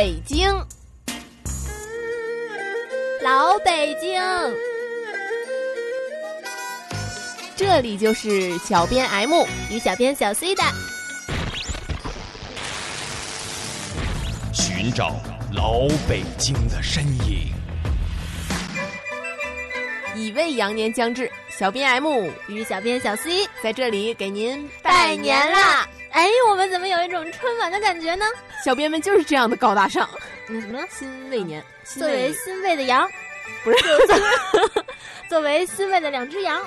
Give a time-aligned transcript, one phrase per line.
[0.00, 0.50] 北京，
[3.20, 4.18] 老北京，
[7.54, 10.62] 这里就是小编 M 与小编小 C 的
[14.54, 15.20] 寻找
[15.52, 17.52] 老北京的身影。
[20.16, 25.86] 已未羊年将至，小编 M 与小编小 C 在这里给您拜年啦！
[26.20, 28.26] 哎，我们怎么有一种春晚的感觉呢？
[28.62, 30.06] 小编们就是这样的高大上。
[30.46, 30.86] 那什么呢？
[30.90, 33.08] 新未年，作为新未的羊，
[33.64, 33.78] 不是
[35.30, 36.60] 作为 新未的两只羊，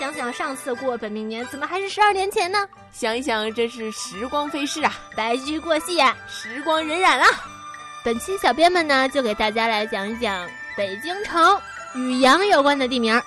[0.00, 2.66] 想想上次过本命年，怎么还是十二年前呢？
[2.92, 7.26] 想一想，真是时光飞逝啊，白驹过隙呀，时光荏苒啊。
[8.02, 11.60] 本期小编们呢，就给大家来讲一讲北京城
[11.94, 13.20] 与羊有关的地名。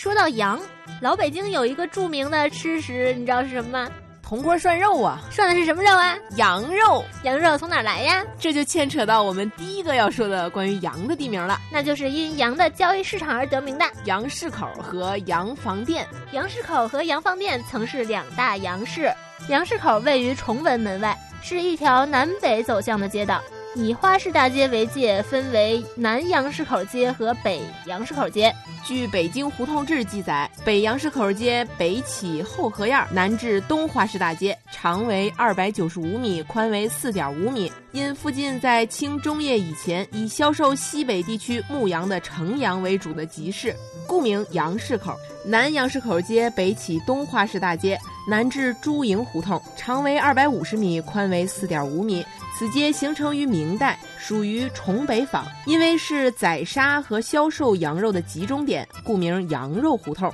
[0.00, 0.58] 说到羊，
[1.02, 3.90] 老北京有一个著名的吃食，你知道是什么吗？
[4.22, 6.16] 铜锅涮肉啊，涮的是什么肉啊？
[6.36, 7.04] 羊肉。
[7.22, 8.24] 羊肉从哪儿来呀？
[8.38, 16.08] 这就牵扯到我们第一个要说的关于羊的地名了，那就是因羊的交易市场而得名的羊市口和羊房店。
[16.32, 19.12] 羊市口和羊房店曾是两大羊市，
[19.48, 23.38] 羊市口位于崇文门外，是一条南北走向的街道。
[23.76, 28.52] 以花市大街为界，分为南杨市口街和北杨市口街。
[28.84, 37.70] 据《北京胡同志》记载，北杨市口街北起后河沿，南至东花市大街，长为二百九十五米，宽为四点五米。
[37.92, 43.72] 因附近在清中叶以前以销售西北地区牧羊的成羊为主的集市，
[44.04, 45.14] 故名杨市口。
[45.44, 47.98] 南杨市口街北起东花市大街，
[48.28, 52.26] 南至朱营胡同，长为二百五十米，宽为四点五米。
[52.56, 60.30] 此街形成于明代，属于崇北坊，因为是宰杀和销售羊肉的集中点，故名羊肉胡同。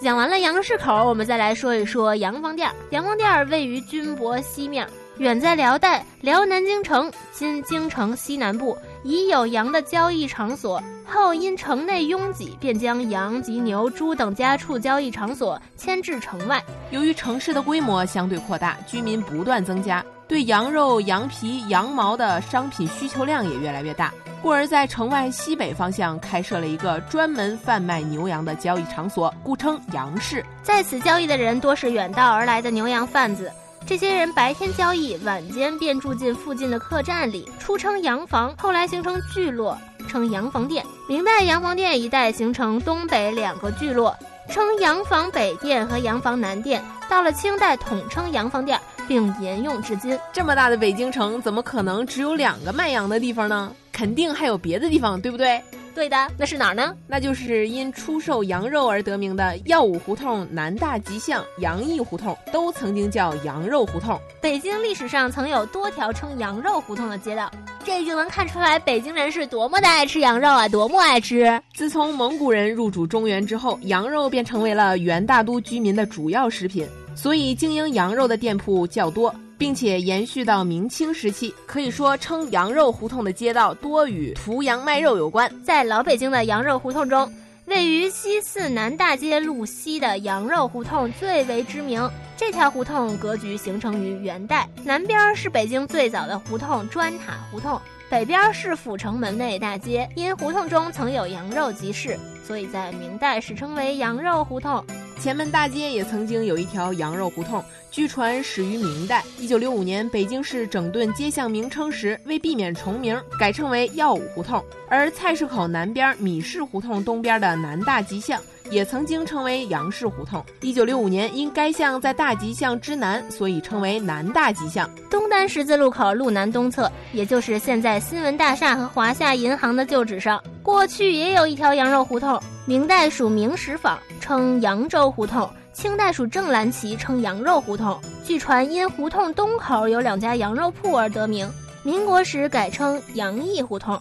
[0.00, 2.70] 讲完了羊市口，我们再来说一说羊房店。
[2.90, 10.82] 羊房店位于军博西面，远在辽代辽南京城（今京城西南部），已有羊的交易场所。
[11.06, 16.62] 后因城内拥挤，便将羊及牛、猪等家畜交易场所迁至城外。
[16.90, 30.44] 由于城市的规模相对扩大，居民不断增加，对羊肉、羊皮、羊毛的商品需求量也越来越大，故而在城外西北方向开设了一个专门贩卖牛羊的交易场所，故称羊市。
[30.62, 33.50] 在此交易的人多是远道而来的牛羊贩子，
[33.84, 39.76] 这些人白天交易，晚间便住进附近的客栈里，初称洋房，后来形成聚落。
[40.12, 44.14] 称洋房店，明代洋房店一带形成东北两个聚落，
[44.50, 46.84] 称洋房北店和洋房南店。
[47.08, 48.78] 到了清代，统称洋房店，
[49.08, 50.18] 并沿用至今。
[50.30, 53.74] 这么大的北京城，怎么可能只有两个卖羊的地方呢？
[53.90, 55.62] 肯定还有别的地方，对不对？
[55.94, 56.94] 对的，那是哪儿呢？
[57.06, 64.18] 那就是因出售羊肉而得名的耀武胡同、南大吉巷、杨义胡同，都曾经叫羊肉胡同。
[64.40, 67.50] 北京历史上曾有多条称羊肉胡同的街道，
[67.84, 71.60] 这就能看出来北京人是多么的爱吃羊肉啊，多么爱吃！
[71.74, 79.34] 自从蒙古人入主中原之后，羊肉便成为了元大都居民的主要食品，所以经营羊肉的店铺较多。
[79.62, 85.48] 并且延续到明清时期，可以说称羊肉胡同的街道多与屠羊卖肉有关。
[85.62, 87.32] 在老北京的羊肉胡同中，
[87.66, 92.10] 位于西四南大街路西的羊肉胡同最为知名。
[92.36, 97.80] 这条胡同格局形成于元代，南边是北京最早的胡同砖塔胡同，
[98.10, 100.10] 北边是阜成门内大街。
[100.16, 104.84] 因胡同中曾有羊肉集市，所以在明代史称为羊肉胡同。
[105.22, 109.22] 前门大街也曾经有一条羊肉胡同，据传始于明代。
[109.38, 114.60] 一九六五年，北京市整顿街巷名称时，为避免重名，改称为耀武胡同。
[114.88, 120.44] 而菜市口南边米市胡同东边的南大吉巷，也曾经称为杨氏胡同。
[120.60, 124.90] 一九六五年，因该巷在大吉巷之南，所以称为南大吉巷。
[125.08, 132.42] 东单十字路口路南东侧，也就是现在新闻大厦和华夏银行的旧址上，过去也有一条羊肉胡同。
[132.64, 138.00] 明代属明石坊，称扬州胡同；清代属正蓝旗，称羊肉胡同。
[138.24, 141.50] 据传因胡同东口有两家羊肉铺而得名。
[141.82, 144.00] 民国时改称杨毅胡同。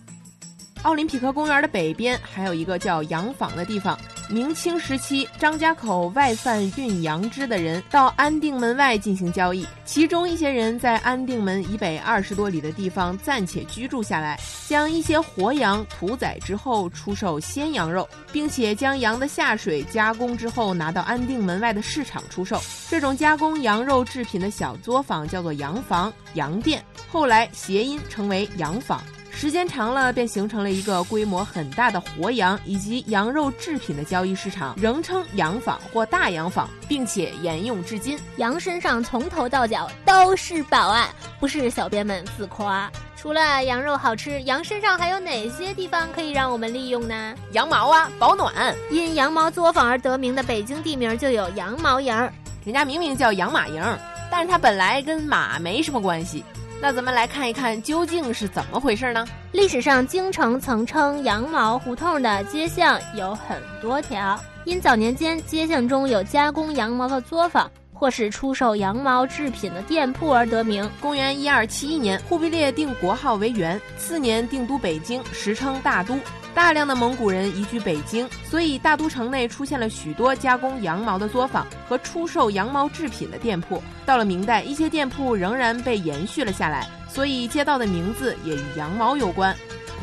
[0.84, 3.98] 奥林匹克公园的北边还有一个叫羊坊的地方。
[4.32, 22.62] 明清时期，张家口外贩运羊脂的人到安定门外进行交易，其中一些人在安定门以北二十多里的地方暂且居住下来，将一些活羊屠宰之后出售鲜羊肉，并且将羊的下水加工之后拿到安定门外的市场出售。
[22.90, 26.82] 这种加工羊肉制品的小作坊叫做羊房、羊店，
[27.12, 29.04] 后来谐音成为羊坊。
[29.34, 38.20] 时间长了，便形成了一个规模很大的活羊以及羊肉制品的交易市场，仍称羊坊或大羊坊，并且沿用至今。
[38.38, 42.92] 羊身上从头到脚都是宝啊，不是小编们自夸。
[43.16, 47.36] 除了羊肉好吃，羊身上还有哪些地方可以让我们利用呢？
[47.54, 48.54] 羊毛啊，保暖。
[48.92, 52.16] 因羊毛作坊而得名的北京地名就有羊毛营，
[52.64, 53.82] 人家明明叫羊马营，
[54.30, 56.44] 但是它本来跟马没什么关系。
[56.82, 59.24] 那咱们来看一看究竟是怎么回事呢？
[59.52, 67.70] 历史上京城曾称羊毛胡同的街巷有很多条，因早年间街巷中有加工羊毛的作坊。
[67.94, 70.90] 或是出售羊毛制品的店铺而得名。
[71.00, 76.18] 公元一二七一年，忽必烈定国号为元，次年定都北京，时称大都。
[76.54, 83.82] 大量的蒙古人移居北京，所以大都城内出现了许多加工羊毛的作坊和出售羊毛制品的店铺。
[84.06, 89.56] 到了明代，一些店铺仍然被延续了下来，所以街道的名字也与羊毛有关。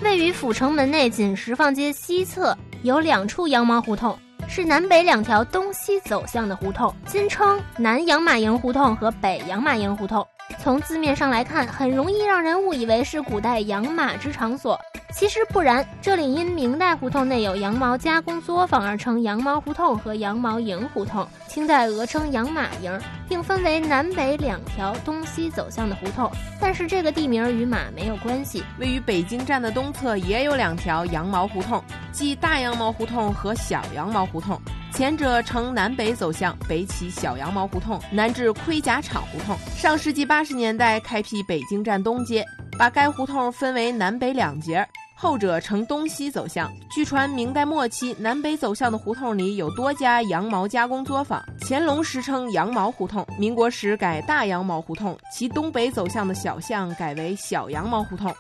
[0.03, 4.19] 位于阜成门内锦石坊街西侧有两处羊毛胡同。
[4.51, 10.27] 是南北两条东西走向的胡同，今称南羊马营胡同和北羊马营胡同。
[10.59, 14.81] 从字面上来看，很容易让人误以为是古代养马之场所。
[15.15, 21.27] 其实不然，这里因明代胡同内有羊毛加工作坊而称羊毛胡同和羊毛营胡同。
[21.49, 26.31] 清代俄称养马营，并分为南北两条东西走向的胡同。
[26.61, 28.63] 但是这个地名与马没有关系。
[28.79, 31.83] 位于北京站的东侧也有两条羊毛胡同，
[32.13, 34.61] 即大羊毛胡同和小羊毛胡同。
[34.93, 39.57] 前者呈南北走向，北起小羊毛胡同，南至盔甲厂胡同。
[39.75, 42.45] 上世纪八十年代开辟北京站东街，
[42.79, 44.87] 把该胡同分为南北两截。
[45.21, 46.71] 后者呈东西走向。
[46.89, 51.43] 据传，明代末期南北走向的胡同里有多家羊毛加工作坊。
[51.61, 58.33] 乾隆时称羊毛胡同，民国时改大羊毛胡同，其东北走向的小巷改为小羊毛胡同。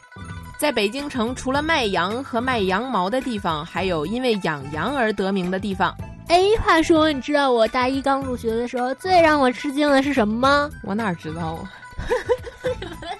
[0.56, 5.92] 在北京城，除了卖羊和卖羊毛的地方，还有因为养羊而得名的地方。
[6.28, 10.70] 哎，话说，你知道我大一刚入学的时候最让我吃惊的是什么吗？
[10.84, 11.72] 我哪知道啊？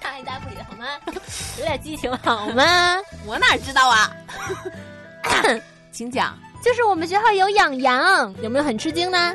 [0.00, 0.86] 大一大不理好吗？
[1.58, 2.96] 有点激情好吗？
[3.26, 4.10] 我哪知道啊？
[5.92, 6.36] 请讲。
[6.60, 9.32] 就是我们学校有养羊，有没有很吃惊呢？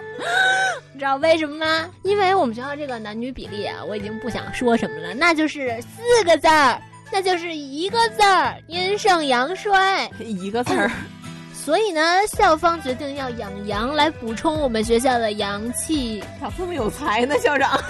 [0.91, 1.89] 你知道为什么吗？
[2.03, 6.81] 因为我们学校这个男女比例啊，我已经不想说什么了，那就是四个字儿，
[7.11, 10.05] 那就是一个字儿——阴盛阳衰。
[10.19, 10.91] 一个字儿。
[11.55, 16.21] 所以呢，校方决定要养羊来补充我们学校的阳气。
[16.41, 17.81] 咋这么有才呢，校长？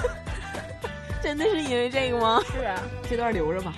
[1.23, 2.41] 真的是因为这个吗？
[2.51, 2.77] 是啊，
[3.09, 3.73] 这段留着吧。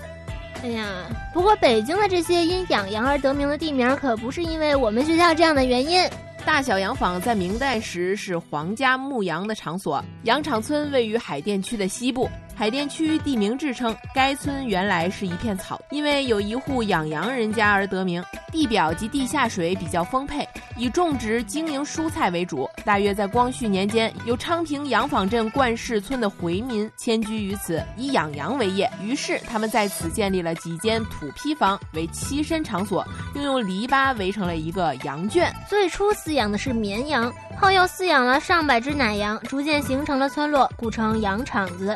[0.64, 6.02] 哎呀，不过北京的这些因养羊而得名的地名，可不是因为我们学校这样的原因。
[6.42, 12.28] 大小羊坊在明代时是皇家牧羊的场所，羊场村位于海淀区的西部。
[12.54, 18.22] 海淀区地名志称，该村原来是一片草，因为有一户养羊人家而得名。
[18.50, 20.46] 地表及地下水比较丰沛，
[20.80, 22.66] 以种植、经营蔬菜为主。
[22.86, 28.90] 大约在光绪年间，有昌平洋坊镇冠市村的回民迁居于此，以养羊为业。
[29.02, 35.54] 于是他们在此建立了几间土坯房为栖身场所，并用篱笆围成了一个羊圈。
[35.68, 37.30] 最初饲养的是绵羊，
[37.60, 41.94] 后又饲养了上百只奶羊，逐渐形成了村落，故称羊场子。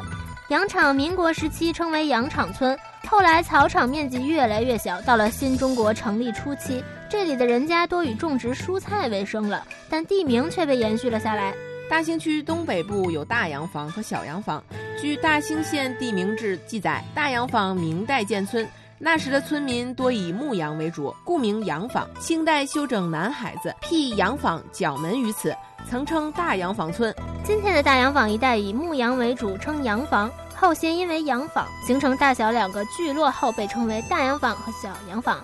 [0.48, 2.78] 羊场民国时期称为羊场村，
[3.08, 5.00] 后来草场面积越来越小。
[5.02, 11.54] 到了新中国成立初期，这里的人家多以种植蔬菜为生了，但地名却被延续了下来。
[11.88, 14.62] 大兴区东北部有大洋坊和小洋坊。
[14.98, 18.66] 据《大兴县地名志》记载，大洋坊明代建村，
[18.98, 22.08] 那时的村民多以牧羊为主，故名洋坊。
[22.18, 25.54] 清代修整南海子，辟洋坊角门于此。
[25.86, 27.14] 曾称大洋坊村，
[27.44, 30.30] 今天的大洋坊一带以牧羊为主，称洋坊。
[30.64, 35.38] 后先因为洋坊，形成大小两个聚落后，被称为大洋坊和小洋坊。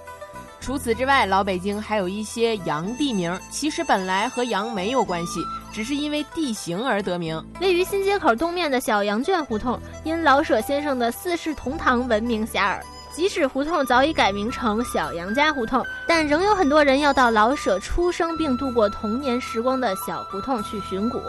[0.62, 7.42] 除此之外，老北京还有一些洋地名，其实本来和洋没有关系，只是因为地形而得名。
[7.60, 12.80] 位于新街口东面的小羊圈胡同，因老舍先生的四世同堂闻名遐迩。
[13.14, 21.20] 即使胡同早已改名成小杨家胡同，但仍有很多人要到老舍出生并度过童年时光的小胡同去寻古。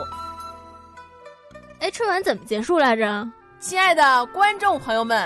[1.80, 3.28] 哎，春晚怎么结束来着？
[3.62, 5.20] 亲爱的观众朋友们，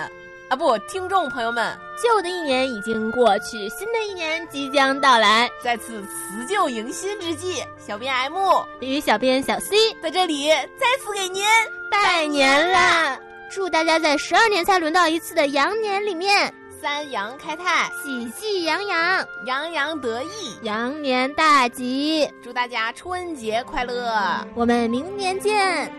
[0.49, 1.73] 啊不，听众朋友们，
[2.03, 8.37] 旧的一年已经过去，新的一年即将到来，在此辞旧迎新之际，小编 M
[8.81, 11.45] 与小编小 C 在这里再次给您
[11.89, 13.17] 拜年啦！
[13.49, 22.29] 祝大家在十二年才轮到一次的羊年里面，三羊开泰，喜气洋洋，洋洋得意，羊年大吉！
[22.43, 24.45] 祝大家春节快乐！
[24.55, 25.89] 我们明年见。